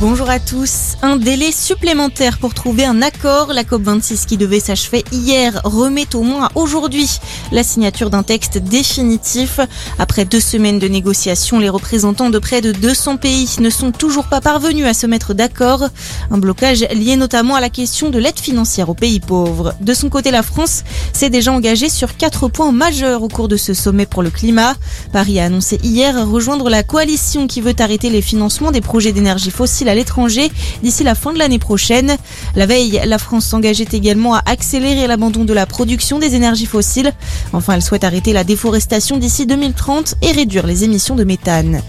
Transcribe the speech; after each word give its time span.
Bonjour 0.00 0.30
à 0.30 0.38
tous. 0.40 0.96
Un 1.02 1.16
délai 1.16 1.52
supplémentaire 1.52 2.38
pour 2.38 2.54
trouver 2.54 2.86
un 2.86 3.02
accord. 3.02 3.52
La 3.52 3.64
COP26 3.64 4.24
qui 4.24 4.38
devait 4.38 4.58
s'achever 4.58 5.04
hier 5.12 5.60
remet 5.62 6.16
au 6.16 6.22
moins 6.22 6.48
aujourd'hui 6.54 7.20
la 7.52 7.62
signature 7.62 8.08
d'un 8.08 8.22
texte 8.22 8.56
définitif. 8.56 9.60
Après 9.98 10.24
deux 10.24 10.40
semaines 10.40 10.78
de 10.78 10.88
négociations, 10.88 11.58
les 11.58 11.68
représentants 11.68 12.30
de 12.30 12.38
près 12.38 12.62
de 12.62 12.72
200 12.72 13.18
pays 13.18 13.56
ne 13.60 13.68
sont 13.68 13.92
toujours 13.92 14.24
pas 14.24 14.40
parvenus 14.40 14.86
à 14.86 14.94
se 14.94 15.06
mettre 15.06 15.34
d'accord. 15.34 15.90
Un 16.30 16.38
blocage 16.38 16.80
lié 16.94 17.16
notamment 17.16 17.56
à 17.56 17.60
la 17.60 17.68
question 17.68 18.08
de 18.08 18.18
l'aide 18.18 18.40
financière 18.40 18.88
aux 18.88 18.94
pays 18.94 19.20
pauvres. 19.20 19.74
De 19.82 19.92
son 19.92 20.08
côté, 20.08 20.30
la 20.30 20.42
France 20.42 20.82
s'est 21.12 21.28
déjà 21.28 21.52
engagée 21.52 21.90
sur 21.90 22.16
quatre 22.16 22.48
points 22.48 22.72
majeurs 22.72 23.22
au 23.22 23.28
cours 23.28 23.48
de 23.48 23.58
ce 23.58 23.74
sommet 23.74 24.06
pour 24.06 24.22
le 24.22 24.30
climat. 24.30 24.76
Paris 25.12 25.40
a 25.40 25.44
annoncé 25.44 25.78
hier 25.82 26.26
rejoindre 26.26 26.70
la 26.70 26.82
coalition 26.82 27.46
qui 27.46 27.60
veut 27.60 27.74
arrêter 27.78 28.08
les 28.08 28.22
financements 28.22 28.70
des 28.70 28.80
projets 28.80 29.12
d'énergie 29.12 29.50
fossile 29.50 29.89
à 29.90 29.94
l'étranger 29.94 30.50
d'ici 30.82 31.04
la 31.04 31.14
fin 31.14 31.32
de 31.32 31.38
l'année 31.38 31.58
prochaine. 31.58 32.16
La 32.56 32.66
veille, 32.66 33.00
la 33.04 33.18
France 33.18 33.46
s'engageait 33.46 33.88
également 33.92 34.34
à 34.34 34.42
accélérer 34.46 35.06
l'abandon 35.06 35.44
de 35.44 35.52
la 35.52 35.66
production 35.66 36.18
des 36.18 36.34
énergies 36.34 36.66
fossiles. 36.66 37.12
Enfin, 37.52 37.74
elle 37.74 37.82
souhaite 37.82 38.04
arrêter 38.04 38.32
la 38.32 38.44
déforestation 38.44 39.18
d'ici 39.18 39.46
2030 39.46 40.14
et 40.22 40.32
réduire 40.32 40.66
les 40.66 40.84
émissions 40.84 41.16
de 41.16 41.24
méthane. 41.24 41.82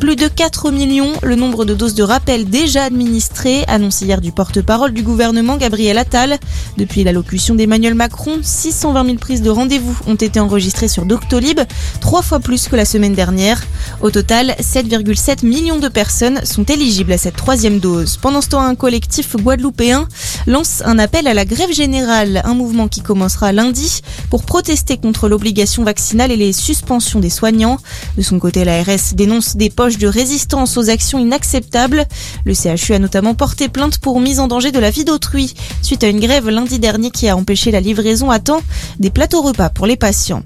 Plus 0.00 0.14
de 0.14 0.28
4 0.28 0.70
millions, 0.70 1.12
le 1.24 1.34
nombre 1.34 1.64
de 1.64 1.74
doses 1.74 1.94
de 1.94 2.04
rappel 2.04 2.48
déjà 2.48 2.84
administrées, 2.84 3.64
annoncé 3.66 4.04
hier 4.04 4.20
du 4.20 4.30
porte-parole 4.30 4.92
du 4.92 5.02
gouvernement 5.02 5.56
Gabriel 5.56 5.98
Attal. 5.98 6.38
Depuis 6.76 7.02
l'allocution 7.02 7.56
d'Emmanuel 7.56 7.94
Macron, 7.94 8.38
620 8.40 9.04
000 9.04 9.16
prises 9.16 9.42
de 9.42 9.50
rendez-vous 9.50 9.98
ont 10.06 10.14
été 10.14 10.38
enregistrées 10.38 10.86
sur 10.86 11.04
Doctolib, 11.04 11.58
trois 12.00 12.22
fois 12.22 12.38
plus 12.38 12.68
que 12.68 12.76
la 12.76 12.84
semaine 12.84 13.14
dernière. 13.14 13.60
Au 14.00 14.12
total, 14.12 14.54
7,7 14.60 15.44
millions 15.44 15.80
de 15.80 15.88
personnes 15.88 16.44
sont 16.44 16.64
éligibles 16.64 17.12
à 17.12 17.18
cette 17.18 17.36
troisième 17.36 17.80
dose. 17.80 18.18
Pendant 18.18 18.40
ce 18.40 18.50
temps, 18.50 18.62
un 18.62 18.76
collectif 18.76 19.34
guadeloupéen 19.34 20.06
lance 20.46 20.80
un 20.84 21.00
appel 21.00 21.26
à 21.26 21.34
la 21.34 21.44
grève 21.44 21.72
générale, 21.72 22.42
un 22.44 22.54
mouvement 22.54 22.86
qui 22.86 23.00
commencera 23.00 23.52
lundi 23.52 24.02
pour 24.30 24.44
protester 24.44 24.96
contre 24.96 25.28
l'obligation 25.28 25.82
vaccinale 25.82 26.30
et 26.30 26.36
les 26.36 26.52
suspensions 26.52 27.18
des 27.18 27.30
soignants. 27.30 27.78
De 28.16 28.22
son 28.22 28.38
côté, 28.38 28.64
l'ARS 28.64 29.14
dénonce 29.14 29.56
des 29.56 29.70
poches 29.70 29.87
de 29.96 30.06
résistance 30.06 30.76
aux 30.76 30.90
actions 30.90 31.18
inacceptables. 31.18 32.04
Le 32.44 32.52
CHU 32.52 32.92
a 32.92 32.98
notamment 32.98 33.34
porté 33.34 33.68
plainte 33.68 33.98
pour 33.98 34.20
mise 34.20 34.40
en 34.40 34.48
danger 34.48 34.72
de 34.72 34.78
la 34.78 34.90
vie 34.90 35.04
d'autrui 35.04 35.54
suite 35.80 36.04
à 36.04 36.08
une 36.08 36.20
grève 36.20 36.50
lundi 36.50 36.78
dernier 36.78 37.10
qui 37.10 37.28
a 37.28 37.36
empêché 37.36 37.70
la 37.70 37.80
livraison 37.80 38.30
à 38.30 38.40
temps 38.40 38.60
des 38.98 39.10
plateaux 39.10 39.40
repas 39.40 39.70
pour 39.70 39.86
les 39.86 39.96
patients. 39.96 40.42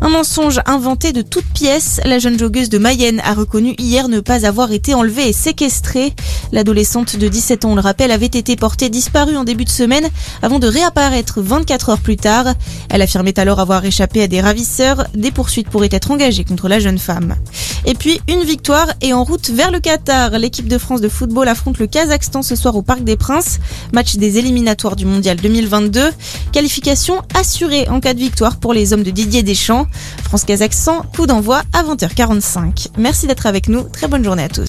Un 0.00 0.08
mensonge 0.08 0.60
inventé 0.66 1.12
de 1.12 1.22
toutes 1.22 1.46
pièces, 1.54 2.00
la 2.04 2.18
jeune 2.18 2.38
joggeuse 2.38 2.68
de 2.68 2.78
Mayenne 2.78 3.20
a 3.24 3.32
reconnu 3.32 3.74
hier 3.78 4.08
ne 4.08 4.20
pas 4.20 4.44
avoir 4.44 4.72
été 4.72 4.92
enlevée 4.92 5.28
et 5.28 5.32
séquestrée. 5.32 6.12
L'adolescente 6.52 7.16
de 7.16 7.28
17 7.28 7.64
ans, 7.64 7.70
on 7.70 7.74
le 7.74 7.80
rappelle, 7.80 8.10
avait 8.10 8.26
été 8.26 8.56
portée 8.56 8.90
disparue 8.90 9.36
en 9.36 9.44
début 9.44 9.64
de 9.64 9.70
semaine 9.70 10.08
avant 10.42 10.58
de 10.58 10.66
réapparaître 10.66 11.40
24 11.40 11.90
heures 11.90 12.00
plus 12.00 12.16
tard. 12.16 12.46
Elle 12.90 13.02
affirmait 13.02 13.38
alors 13.38 13.60
avoir 13.60 13.84
échappé 13.84 14.22
à 14.22 14.26
des 14.26 14.40
ravisseurs. 14.40 15.06
Des 15.14 15.30
poursuites 15.30 15.68
pourraient 15.68 15.88
être 15.90 16.10
engagées 16.10 16.44
contre 16.44 16.68
la 16.68 16.80
jeune 16.80 16.98
femme. 16.98 17.36
Et 17.84 17.94
puis 17.94 18.20
une 18.28 18.42
victoire 18.42 18.88
et 19.00 19.12
en 19.12 19.24
route 19.24 19.50
vers 19.50 19.70
le 19.70 19.80
Qatar. 19.80 20.30
L'équipe 20.38 20.68
de 20.68 20.78
France 20.78 21.00
de 21.00 21.08
football 21.08 21.48
affronte 21.48 21.78
le 21.78 21.86
Kazakhstan 21.86 22.42
ce 22.42 22.56
soir 22.56 22.76
au 22.76 22.82
Parc 22.82 23.04
des 23.04 23.16
Princes. 23.16 23.58
Match 23.92 24.16
des 24.16 24.38
éliminatoires 24.38 24.96
du 24.96 25.06
Mondial 25.06 25.36
2022. 25.36 26.10
Qualification 26.52 27.22
assurée 27.34 27.88
en 27.88 28.00
cas 28.00 28.14
de 28.14 28.20
victoire 28.20 28.56
pour 28.56 28.72
les 28.72 28.92
hommes 28.92 29.02
de 29.02 29.10
Didier 29.10 29.42
Deschamps. 29.42 29.86
France-Kazakhstan, 30.24 31.02
coup 31.14 31.26
d'envoi 31.26 31.62
à 31.72 31.82
20h45. 31.82 32.88
Merci 32.98 33.26
d'être 33.26 33.46
avec 33.46 33.68
nous. 33.68 33.82
Très 33.82 34.08
bonne 34.08 34.24
journée 34.24 34.44
à 34.44 34.48
tous. 34.48 34.62